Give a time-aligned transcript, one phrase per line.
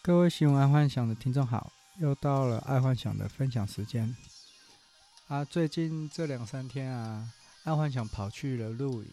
[0.00, 4.16] 各位喜欢爱幻想的听众好，又到了爱幻想的分享时间
[5.26, 5.44] 啊！
[5.44, 7.30] 最近这两三天啊，
[7.64, 9.10] 爱幻想跑去了露营，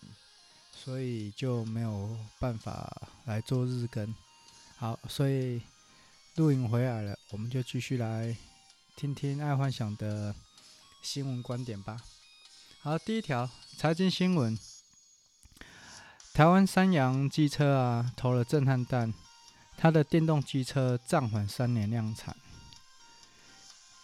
[0.71, 4.15] 所以就没有办法来做日更。
[4.77, 5.61] 好，所以
[6.35, 8.37] 露营回来了，我们就继续来
[8.95, 10.33] 听听爱幻想的
[11.01, 11.97] 新闻观点吧。
[12.81, 14.57] 好，第一条财经新闻：
[16.33, 19.13] 台湾三阳机车啊，投了震撼弹。
[19.77, 22.35] 他的电动机车暂缓三年量产。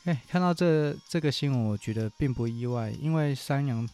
[0.04, 3.88] 哎，看到这这个新闻，我觉得并不意外，因为三阳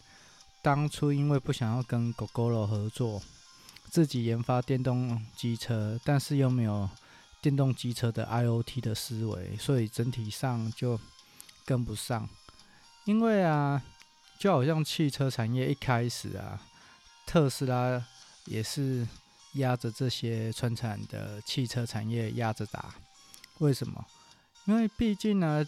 [0.61, 3.21] 当初因为不想要跟 Gogoro 合作，
[3.89, 6.89] 自己研发电动机车，但是又没有
[7.41, 10.99] 电动机车的 IoT 的思维，所以整体上就
[11.65, 12.27] 跟不上。
[13.05, 13.83] 因为啊，
[14.39, 16.61] 就好像汽车产业一开始啊，
[17.25, 18.05] 特斯拉
[18.45, 19.07] 也是。
[19.57, 22.95] 压着这些传产的汽车产业压着打，
[23.59, 24.05] 为什么？
[24.65, 25.65] 因为毕竟呢，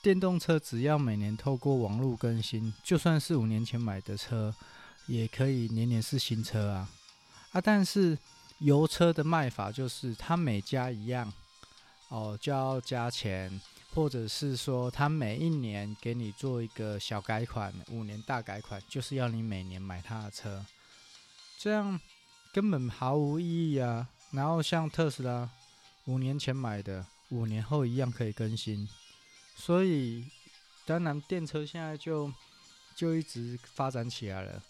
[0.00, 4.54] 电动车只要每年透过网络更新，就算是五年前买的车，
[5.06, 6.88] 也可以年年是新车啊
[7.52, 7.60] 啊！
[7.60, 8.16] 但是
[8.60, 11.30] 油车的卖法就是，它每加一样
[12.08, 13.60] 哦就要加钱，
[13.94, 20.64] 或者是说它每一年给你做一个小改款，五年大改款，就是要你每年买它的车，
[21.58, 22.00] 这样。
[22.52, 24.08] 根本毫无意义啊！
[24.32, 25.48] 然后像特斯拉，
[26.06, 28.88] 五年前买的，五年后一样可以更新。
[29.54, 30.24] 所以，
[30.84, 32.32] 当然电车现在就
[32.96, 34.60] 就一直发展起来了。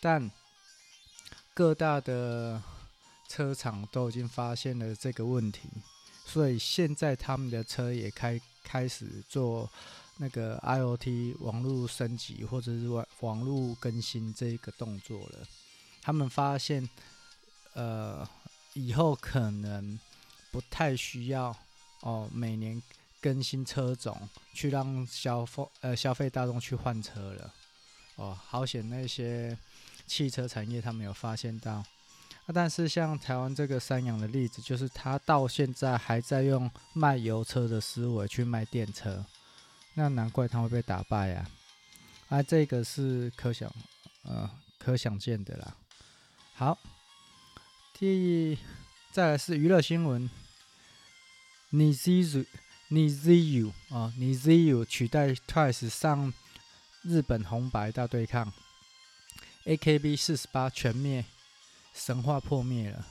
[0.00, 0.30] 但
[1.52, 2.62] 各大的
[3.28, 5.68] 车厂都已经发现了这个问题，
[6.24, 9.68] 所以现在他们的车也开开始做
[10.18, 15.48] 那个 IoT 网络升级或者是网网络更新这个动作了。
[16.00, 16.88] 他们发现。
[17.76, 18.26] 呃，
[18.72, 20.00] 以后可能
[20.50, 21.54] 不太需要
[22.00, 22.82] 哦，每年
[23.20, 27.52] 更新车种去让消费呃消费大众去换车了。
[28.14, 29.54] 哦，好险那些
[30.06, 31.72] 汽车产业他没有发现到。
[31.74, 39.22] 啊，但是像台湾这个三阳的例子，就是他到现在还在用卖油车的思维去卖电车，
[39.92, 41.50] 那难怪他会被打败啊，
[42.30, 43.70] 啊，这个是可想
[44.22, 45.76] 呃可想见的啦，
[46.54, 46.78] 好。
[47.98, 48.58] 第，
[49.10, 50.28] 再来是娱乐新闻
[51.72, 52.44] ，Niziu
[52.90, 56.30] Niziu 啊，Niziu 取代 Twice 上
[57.00, 58.52] 日本红白大对抗
[59.64, 61.24] ，AKB 四十八全灭，
[61.94, 63.06] 神话破灭了。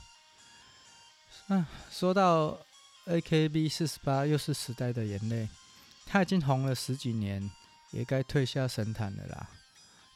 [1.48, 2.64] 啊，说到
[3.08, 5.50] AKB 四十八，又是时代的眼泪，
[6.06, 7.50] 他已经红了十几年，
[7.90, 9.50] 也该退下神坛了啦。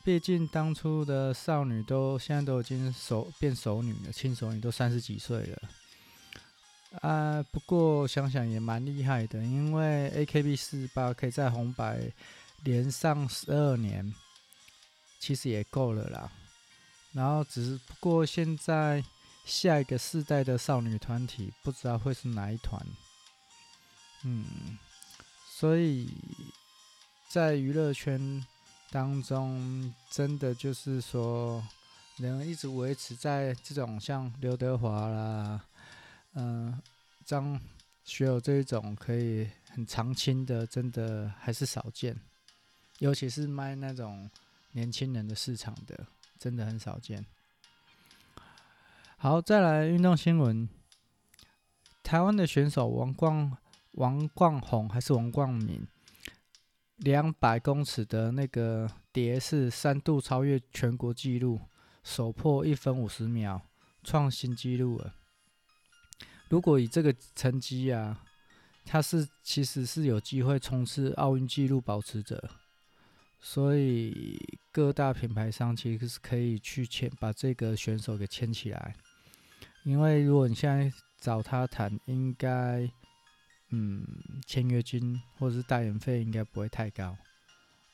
[0.02, 5.70] 毕竟当初的少女都现在都已经熟变熟女了，亲熟女都三十几岁了
[7.02, 7.44] 啊。
[7.52, 12.12] 不过想想也蛮厉害的，因为 AKB 四十八可以在红白
[12.64, 14.12] 连上十二年，
[15.20, 16.32] 其实也够了啦。
[17.12, 19.04] 然后只不过现在
[19.46, 22.84] 下一个世代的少女团体不知道会是哪一团，
[24.24, 24.78] 嗯，
[25.52, 26.10] 所以
[27.28, 28.44] 在娱乐圈。
[28.92, 31.64] 当中真的就是说，
[32.18, 35.64] 能一直维持在这种像刘德华啦，
[36.34, 36.82] 嗯、呃，
[37.24, 37.60] 张
[38.04, 42.20] 学友这一种可以很长青的，真的还是少见。
[42.98, 44.30] 尤其是卖那种
[44.72, 46.08] 年轻人的市场的，
[46.40, 47.24] 真的很少见。
[49.18, 50.68] 好，再来运动新闻，
[52.02, 53.56] 台湾的选手王冠
[53.92, 55.88] 王冠宏还是王冠铭？
[57.00, 61.62] 两百公尺的那个蝶式三度超越全国纪录，
[62.04, 63.62] 首破一分五十秒，
[64.04, 65.14] 创新纪录了。
[66.50, 68.22] 如果以这个成绩啊，
[68.86, 72.50] 他是其实是有机会冲刺奥运纪录保持者，
[73.40, 74.38] 所以
[74.72, 78.96] 各大品牌商其实是可以去签把这个选手给签起来，
[79.84, 82.92] 因为如果你现在找他谈，应该。
[83.72, 84.04] 嗯，
[84.48, 87.16] 签约金或者是代言费应该不会太高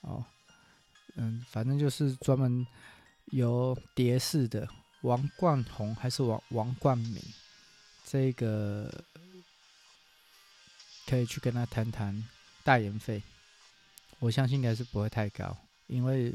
[0.02, 0.26] 哦。
[1.16, 2.66] 嗯，反正就是专门
[3.32, 4.68] 由蝶式的
[5.02, 7.22] 王冠宏还是王王冠铭，
[8.06, 8.90] 这个
[11.06, 12.24] 可以去跟他谈谈
[12.64, 13.22] 代言费。
[14.20, 15.58] 我相信应该是不会太高，
[15.88, 16.34] 因为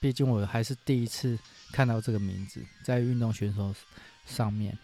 [0.00, 1.38] 毕竟我还是第一次
[1.70, 3.72] 看到这个名字在运动选手
[4.26, 4.76] 上面。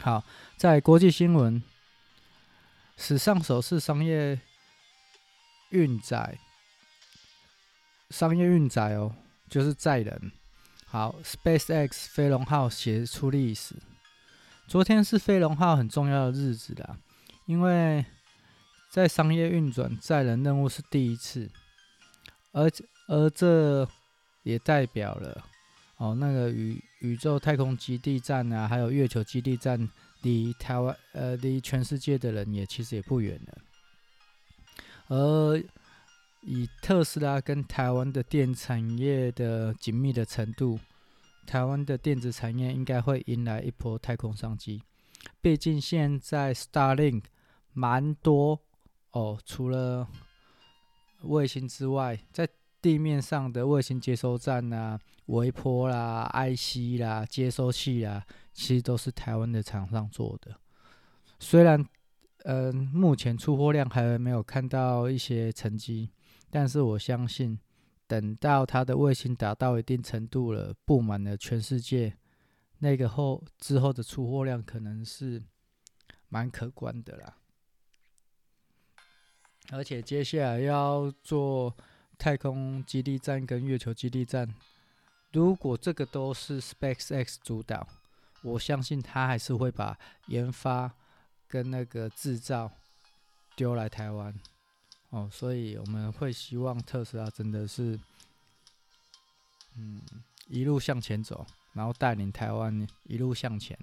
[0.00, 0.24] 好，
[0.56, 1.62] 在国际新闻。
[3.04, 4.38] 史上首次商业
[5.70, 6.38] 运载，
[8.10, 9.12] 商业运载哦，
[9.48, 10.30] 就是载人。
[10.86, 13.74] 好，SpaceX 飞龙号写出历史。
[14.68, 16.96] 昨天是飞龙号很重要的日子啦，
[17.46, 18.06] 因为
[18.88, 21.50] 在商业运转载人任务是第一次，
[22.52, 22.70] 而
[23.08, 23.84] 而这
[24.44, 25.44] 也代表了
[25.96, 29.88] 哦，那个宇宇宙太空基地站啊，还有月球基地站，
[30.22, 33.58] 离台湾呃离全世界的人也其实也不远了，
[35.08, 35.62] 而。
[36.44, 40.76] 以特斯拉跟台湾的电产业的紧密的程度，
[41.46, 44.82] 台湾的电子产业应该会迎来一波太空商机。
[45.40, 47.22] 毕竟现在 Starlink
[47.72, 48.58] 蛮多
[49.12, 50.08] 哦，除了
[51.20, 52.48] 卫星之外，在
[52.82, 60.54] 地面上的卫星接收站啊、微波啦、IC 啦、接收器啦，其实都是台湾的厂商做的。
[61.38, 61.82] 虽然，
[62.44, 66.10] 呃，目前出货量还没有看到一些成绩。
[66.50, 67.58] 但是我相信，
[68.06, 72.14] 等到它的卫星达到一定程度了，布满了全世界，
[72.80, 75.42] 那个后之后的出货量可能是
[76.28, 77.38] 蛮可观的啦。
[79.70, 81.74] 而且接下来要做
[82.22, 84.48] 太空基地站跟月球基地站，
[85.32, 87.84] 如果这个都是 SpaceX 主导，
[88.42, 89.98] 我相信他还是会把
[90.28, 90.92] 研发
[91.48, 92.70] 跟那个制造
[93.56, 94.32] 丢来台湾。
[95.10, 97.98] 哦，所以我们会希望特斯拉真的是，
[99.76, 100.00] 嗯，
[100.46, 103.76] 一路向前走，然后带领台湾一路向前，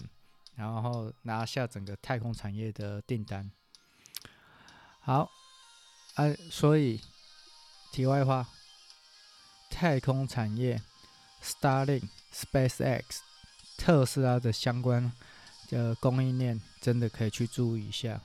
[0.56, 3.52] 然后拿下整个太空产业的订单。
[5.02, 5.30] 好，
[6.16, 7.02] 哎、所以
[7.92, 8.48] 题外话，
[9.70, 10.82] 太空产业
[11.44, 13.04] ，Starlink、SpaceX、
[13.78, 15.12] 特斯拉的相关
[15.70, 18.22] 的供应链，真的可以去注意一下。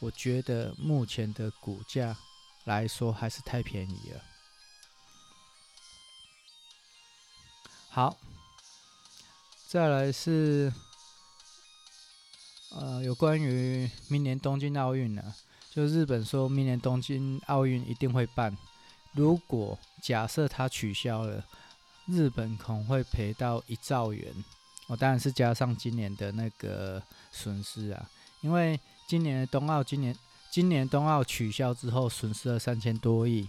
[0.00, 2.16] 我觉得目前的股价
[2.64, 4.20] 来说还是太便宜了。
[7.88, 8.16] 好，
[9.68, 10.72] 再来是
[12.70, 15.34] 呃有关于明年东京奥运呢，
[15.70, 18.56] 就日本说明年东京奥运一定会办，
[19.12, 21.44] 如果假设它取消了，
[22.06, 24.32] 日本可能会赔到一兆元，
[24.86, 28.08] 我当然是加上今年的那个损失啊，
[28.40, 28.78] 因为。
[29.04, 30.16] 今年的冬奥，今年
[30.50, 33.46] 今年冬奥取消之后，损失了三千多亿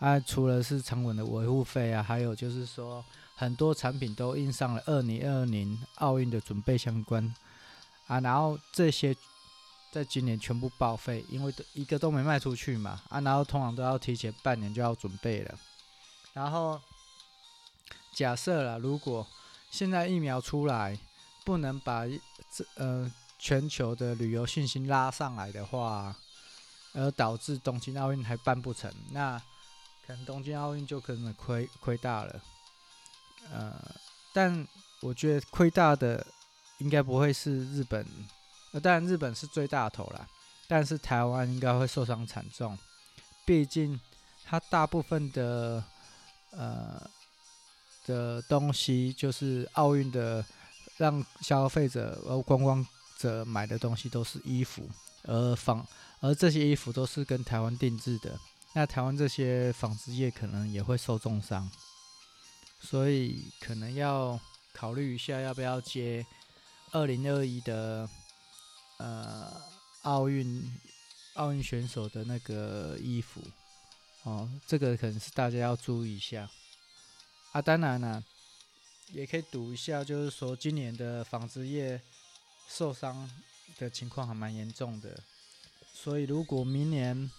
[0.00, 0.20] 啊！
[0.20, 3.02] 除了是成本的维护费啊，还有就是说
[3.34, 7.34] 很多产品都印上了二零二零奥运的准备相关
[8.06, 9.16] 啊，然后这些
[9.90, 15.58] 在今年全部报废，因为一个都没卖出去嘛啊，然后通常都要提前半年就要准备了。
[16.32, 16.80] 然后
[18.12, 19.26] 假设了，如果
[19.70, 20.98] 现在疫苗出来，
[21.44, 23.12] 不能把这呃。
[23.40, 26.12] 全球的旅游信心拉上来的话，
[26.92, 29.40] 而导致东京奥运还办不成，那
[30.04, 32.42] 可能东京奥运就可能亏亏大了。
[33.52, 33.80] 呃，
[34.32, 34.66] 但
[34.98, 36.26] 我觉得亏大的
[36.78, 38.04] 应该不会是日本，
[38.72, 40.26] 呃，当然日本是最大头啦，
[40.66, 42.78] 但是台湾应该会受伤惨重，
[43.44, 43.98] 毕竟
[44.44, 45.82] 它大部分的
[46.50, 47.10] 呃
[48.06, 50.44] 的东西就是奥运的，
[50.96, 52.86] 让消费者呃观光。
[53.18, 54.88] 者买的东西都是衣服，
[55.24, 55.84] 而纺
[56.20, 58.38] 而这些衣服都是跟台湾定制的，
[58.74, 61.68] 那台湾这些纺织业可能也会受重伤，
[62.80, 64.38] 所以可能要
[64.72, 66.24] 考虑一下要不要接
[66.92, 68.08] 二零二一的
[68.98, 69.52] 呃
[70.02, 70.62] 奥运
[71.34, 73.42] 奥运选手的那个衣服
[74.22, 76.48] 哦，这个可能是大家要注意一下
[77.50, 77.60] 啊。
[77.60, 78.22] 当然了，
[79.12, 82.00] 也可以赌一下，就是说今年的纺织业。
[82.70, 83.30] 受伤
[83.78, 85.18] 的情况还蛮严重的，
[85.94, 87.30] 所以如果明年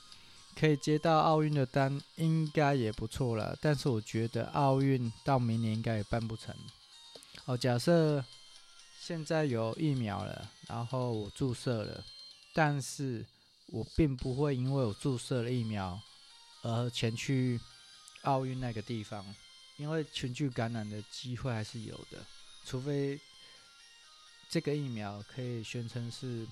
[0.56, 3.56] 可以接到奥运的单，应该也不错了。
[3.62, 6.56] 但是我觉得奥运到明年应该也办不成。
[7.46, 8.26] 哦，假设
[9.10, 12.06] 现在有疫苗了，然后我注射了，
[12.54, 13.26] 但是
[13.70, 16.00] 我并不会因为我注射了疫苗
[16.62, 17.60] 而前去
[18.22, 19.26] 奥运那个地方，
[19.78, 22.24] 因为群聚感染的机会还是有的，
[22.64, 23.20] 除非。
[24.48, 26.48] 这个疫苗可以宣称是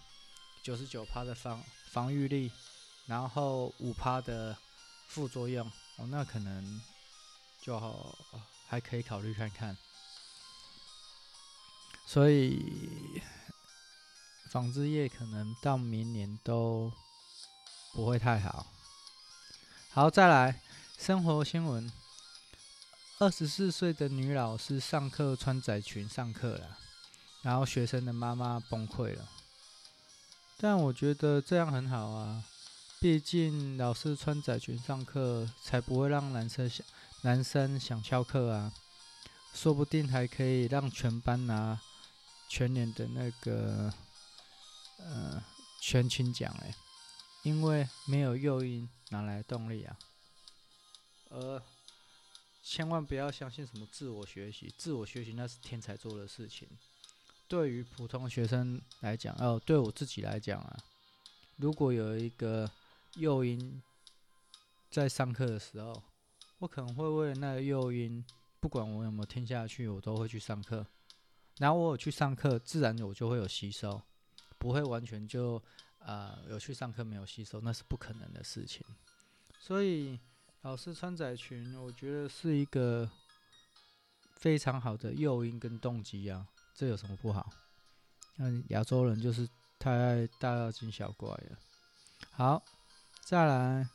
[0.63, 2.51] 九十九趴的防防御力，
[3.05, 4.57] 然后五趴的
[5.07, 5.63] 副作用
[5.97, 6.81] 哦，那可能
[7.61, 8.17] 就好，
[8.67, 9.77] 还可以考虑看看。
[12.07, 13.21] 所以
[14.49, 16.89] 纺织业可能到明年都
[17.93, 18.65] 不会太好。
[19.89, 20.61] 好，再来
[20.97, 21.91] 生活新闻：
[23.19, 26.77] 二十四岁的女老师上课穿窄裙上课了。
[27.43, 29.29] 然后学生的妈妈崩溃了，
[30.57, 32.43] 但我觉得这样很好啊，
[32.99, 36.85] 毕竟老师穿窄裙上课，才不会让男生想
[37.21, 38.73] 男生想翘课啊，
[39.53, 41.79] 说不定还可以让全班拿
[42.49, 43.93] 全年的那个
[44.99, 45.43] 呃
[45.81, 46.73] 全勤奖哎，
[47.43, 49.97] 因为没有诱因，哪来动力啊？
[51.29, 51.61] 呃，
[52.63, 56.67] 千万不要相信什么自我学习，自我学习那是天才做的事情。
[57.47, 60.77] 对于普通学生来讲，哦，对我自己来讲啊，
[61.57, 62.69] 如果有一个
[63.15, 63.81] 诱因
[64.89, 66.03] 在上课的时候，
[66.59, 68.25] 我可能会为了那个诱因，
[68.59, 70.85] 不管我有没有听下去，我都会去上课。
[71.57, 74.01] 然后我有去上课，自然我就会有吸收，
[74.59, 75.55] 不会完全就
[75.97, 78.85] 啊、呃、有去上课没有吸收，那是不可能的事情。
[79.59, 80.19] 所以
[80.61, 83.09] 老师穿窄裙，我觉得是一个
[84.33, 87.49] 非常好的诱因跟动机啊，这有什么不好？
[88.37, 89.49] 嗯，亚洲人就是
[89.79, 91.57] 太爱大妖精小怪了。
[92.29, 92.63] 好，
[93.23, 93.89] 再来，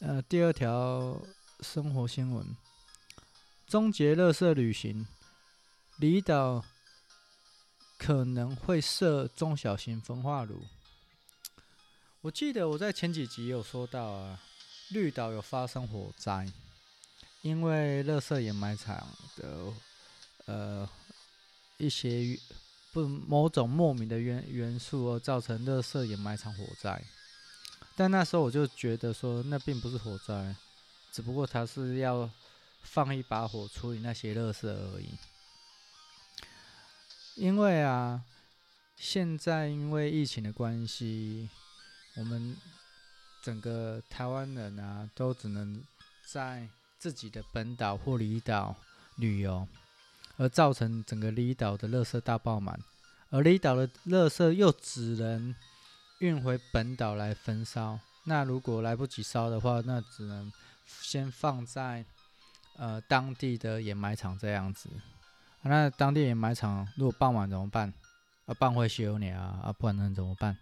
[0.00, 1.22] 呃，第二条
[1.60, 2.56] 生活新闻：
[3.66, 5.06] 终结垃圾旅行。
[5.98, 6.62] 离岛
[7.96, 10.62] 可能会设中小型焚化炉。
[12.20, 14.40] 我记得我在前几集有说到啊，
[14.90, 16.46] 绿岛有发生火灾，
[17.40, 19.72] 因为垃圾掩埋场的
[20.44, 20.88] 呃
[21.78, 22.38] 一些
[22.92, 27.02] 不某种莫名的元元素而造成垃圾掩埋场火灾。
[27.94, 30.54] 但那时候我就觉得说，那并不是火灾，
[31.10, 32.28] 只不过他是要
[32.82, 35.08] 放一把火处理那些垃圾而已。
[37.36, 38.22] 因为啊，
[38.96, 41.48] 现在因为疫情的关系，
[42.16, 42.56] 我们
[43.42, 45.84] 整个台湾人啊，都只能
[46.26, 46.66] 在
[46.98, 48.74] 自己的本岛或离岛
[49.16, 49.68] 旅游，
[50.38, 52.80] 而造成整个离岛的垃圾大爆满，
[53.28, 55.54] 而离岛的垃圾又只能
[56.20, 58.00] 运回本岛来焚烧。
[58.24, 60.50] 那如果来不及烧的话，那只能
[60.86, 62.02] 先放在
[62.78, 64.88] 呃当地的掩埋场这样子。
[65.68, 67.92] 那当地掩埋场如果傍晚怎么办？
[68.46, 70.56] 啊，办会修你啊，啊，不然能怎么办？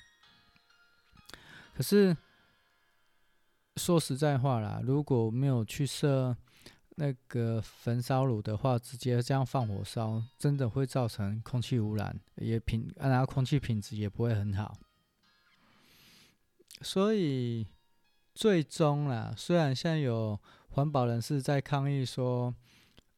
[1.77, 2.17] 可是
[3.77, 6.37] 说实在话啦，如果没有去设
[6.97, 14.79] 那个焚烧炉的话，直接这样放火烧，真的会造成空气污染，也品，然后空气品质也不会很好。
[16.81, 17.67] 所以
[18.35, 22.55] 最终啦，虽然现在有环保人士在抗议说，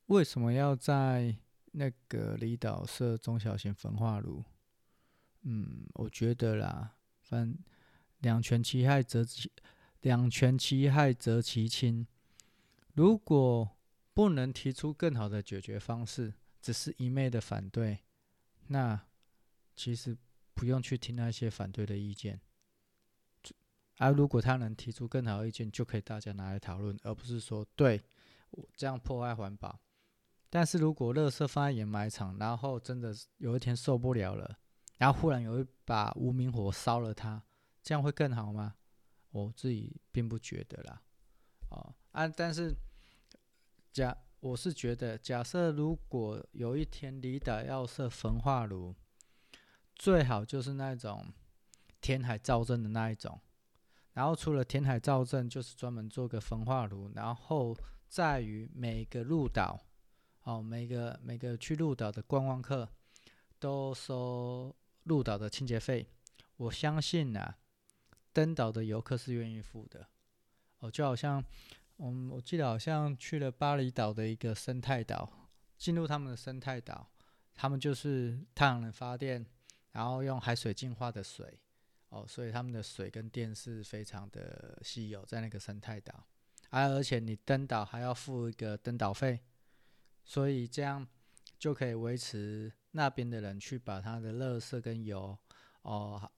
[0.07, 1.37] 为什么要在
[1.79, 4.43] 那个离岛设中小型焚化炉，
[5.43, 7.55] 嗯，我觉得啦，反
[8.21, 9.53] 两全其害则其
[10.01, 12.07] 两全其害则其轻。
[12.95, 13.77] 如果
[14.15, 17.99] 不能提出更好的解决方式，只是一昧的反对，
[18.69, 18.99] 那
[19.75, 20.17] 其实
[20.55, 22.41] 不用去听那些反对的意见。
[23.99, 28.03] 而、如果他能提出更好的意见，就可以大家拿来讨论，而不是说对
[28.75, 29.79] 这样破坏环保。
[30.49, 34.59] 但是如果垃圾放在掩埋场，然后真的有一天受不了了，
[34.97, 37.43] 然后忽然有一把无名火烧了它，
[37.83, 38.75] 这样会更好吗？
[39.31, 41.03] 我自己并不觉得啦。
[41.71, 42.75] 哦啊，但是
[43.93, 48.95] 假我是觉得，假设如果有一天离岛要设焚化炉，
[49.97, 51.27] 最好就是那种
[52.01, 53.41] 填海造镇的那一种，
[54.13, 57.77] 然后除了填海造镇，就是专门做个焚化炉，然后
[58.09, 59.83] 在于每个入岛。
[60.47, 62.89] 哦，每个每个去鹿岛的观光客
[63.59, 64.73] 都收
[65.03, 66.07] 鹿岛的清洁费。
[66.57, 67.57] 我相信呐、
[68.33, 70.07] 登岛的游客是愿意付的。
[70.79, 71.43] 哦，就好像，
[71.97, 75.29] 嗯，我记得好像去了巴厘岛的一个生态岛，
[75.77, 77.11] 进入他们的生态岛，
[77.53, 79.45] 他们就是太阳能发电，
[79.91, 81.59] 然后用海水净化的水。
[82.11, 86.25] 哦，所以他们的水跟电是非常的稀有，在那个生态岛。
[86.71, 89.41] 啊，而且你登岛还要付一个登岛费。
[90.29, 91.07] 所以这样
[91.57, 95.39] 就可以维持那边的人去把他的垃圾跟油
[95.83, 96.31] 哦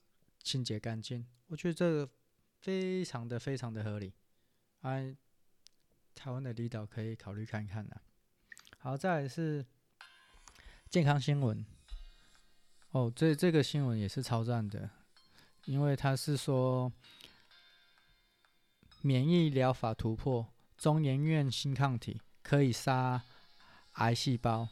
[0.42, 1.26] 清洁干净。
[1.46, 2.08] 我觉得这个
[2.60, 4.12] 非常的非常的合理，
[4.82, 5.16] 哎，
[6.14, 8.02] 台湾的离岛可以考虑看看啊。
[8.78, 9.64] 好，再来是
[10.90, 11.64] 健康新闻。
[12.90, 14.90] 哦，这这个新闻也是超赞的，
[15.64, 16.92] 因为他是说
[19.00, 23.24] 免疫疗法突破，中研院新抗体可以杀。
[23.98, 24.68] 癌细胞，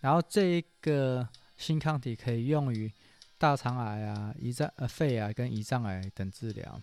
[0.00, 2.90] 然后这一个新抗体可以用于
[3.38, 6.80] 大肠癌啊、胰脏呃肺癌跟胰脏癌等治疗。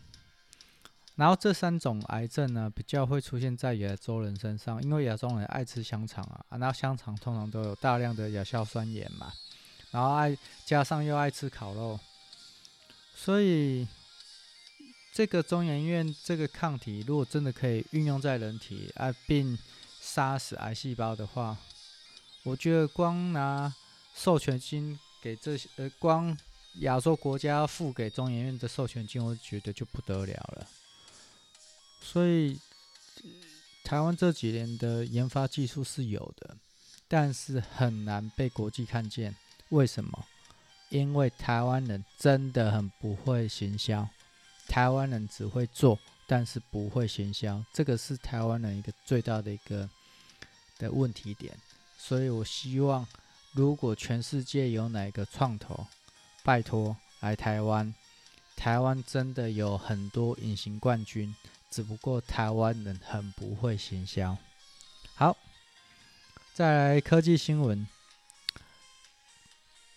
[1.16, 9.32] 然后这三种癌症呢，比较会出现在亚洲人身上，因为亚洲人爱吃香肠啊，啊，那香肠通常都有大量的亚硝酸盐嘛，
[9.92, 12.00] 然后爱加上又爱吃烤肉，
[13.14, 13.88] 所以
[15.14, 19.56] 这个中研院这个抗体，如果真的可以运用在人体啊，并
[20.02, 21.56] 杀死癌细胞的话，
[22.44, 23.74] 我觉得光拿
[24.16, 26.36] 授权金给这些呃，光
[26.80, 30.68] 亚洲国家付给中研院的授权金，我觉得就不得了了。
[32.02, 32.60] 所以，
[33.84, 36.58] 台湾这几年的研发技术是有的，
[37.08, 39.36] 但是很难被国际看见。
[39.70, 40.26] 为什么？
[40.90, 44.10] 因为台湾人真的很不会行销，
[44.68, 45.98] 台湾人只会做，
[46.32, 49.90] 但是不会行销，这个是台湾人一个最大的一个
[50.80, 51.54] 的问题点。
[51.98, 53.06] 所以我希望，
[53.52, 55.86] 如果全世界有哪个创投，
[56.42, 57.94] 拜托来台湾，
[58.56, 61.36] 台湾真的有很多隐形冠军。
[61.70, 64.38] 只不过台湾人很不会行销。
[65.14, 65.36] 好，
[66.54, 67.86] 再来科技新闻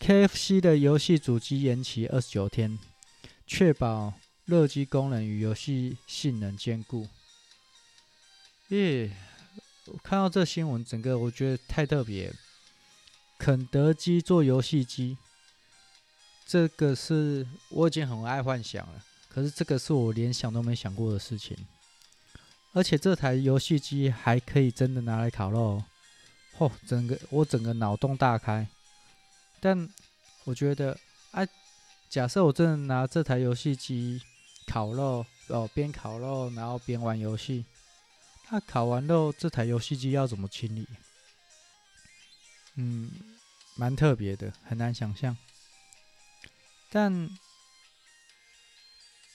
[0.00, 2.76] ，KFC 的游戏主机延期二十九天，
[3.46, 4.14] 确保
[4.46, 7.08] 热机功能与游戏性能兼顾。
[8.68, 9.10] 耶，
[9.86, 12.32] 我看到这新闻，整个我觉得太特别。
[13.38, 15.16] 肯德基做游戏机，
[16.46, 19.04] 这个是我已经很爱幻想了。
[19.28, 21.56] 可是这个是我连想都没想过的事情，
[22.72, 25.82] 而且这台游戏机还可以真的拿来烤肉，
[26.56, 26.70] 嚯！
[26.86, 28.66] 整个我整个脑洞大开。
[29.60, 29.88] 但
[30.44, 30.96] 我觉得，
[31.32, 31.46] 哎，
[32.08, 34.22] 假设我真的拿这台游戏机
[34.66, 37.64] 烤肉，哦，边烤肉然后边玩游戏，
[38.50, 40.86] 那烤完肉这台游戏机要怎么清理？
[42.76, 43.10] 嗯，
[43.76, 45.36] 蛮特别的，很难想象。
[46.90, 47.28] 但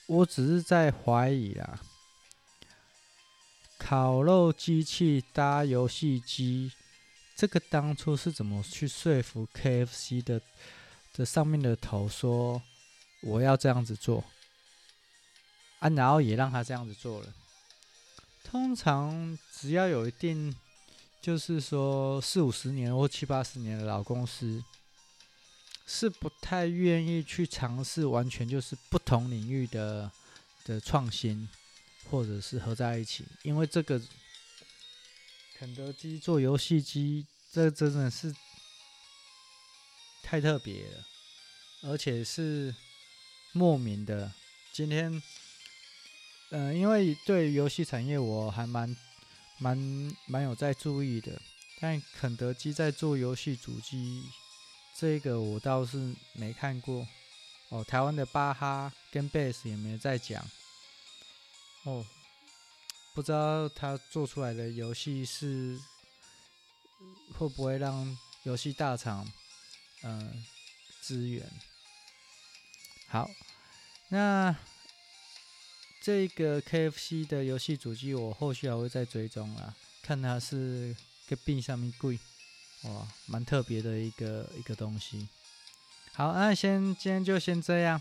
[0.06, 1.80] 我只是在怀疑啦，
[3.78, 6.72] 烤肉机器搭游戏机，
[7.36, 10.40] 这个当初是怎么去说服 KFC 的
[11.12, 12.62] 这上面的头说
[13.22, 14.24] 我要这样子做
[15.80, 17.34] 啊，然后也让他这样子做了。
[18.44, 20.54] 通常只要有一定，
[21.20, 24.62] 就是说四五十年或七八十年的老公司。
[25.92, 30.08] 是不太愿意去尝试完全就是不同领域的
[30.64, 31.48] 的创新，
[32.08, 34.00] 或者是合在一起，因为这个
[35.58, 38.32] 肯德基做游戏机，这真的是
[40.22, 41.04] 太特别了，
[41.82, 42.72] 而且是
[43.50, 44.30] 莫名的。
[44.72, 45.20] 今天，
[46.50, 48.96] 嗯、因为对游戏产业我还蛮
[49.58, 49.78] 蛮
[50.26, 51.40] 蛮有在注意的，
[51.80, 54.22] 但肯德基在做游戏主机。
[54.96, 57.06] 这个我倒是没看过
[57.70, 60.44] 哦，台湾的巴哈跟贝斯也没在讲
[61.84, 62.04] 哦，
[63.14, 65.80] 不知道他做出来的游戏是
[67.38, 69.26] 会不会让游戏大厂
[70.02, 70.44] 嗯
[71.00, 71.50] 支援。
[73.08, 73.30] 好，
[74.08, 74.54] 那
[76.00, 80.96] 这个 KFC 的游戏主机我后续还会再追踪啊，看它是
[81.28, 82.18] 个币上面贵。
[82.84, 85.28] 哇，蛮特别的一个一个东西。
[86.14, 88.00] 好，那先今天就先这样，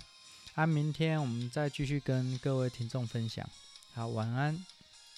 [0.56, 3.48] 啊，明天我们再继续跟各位听众分享。
[3.94, 4.66] 好，晚安。